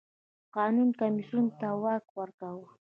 [0.55, 2.67] قانون کمېسیون ته واک ورکاوه.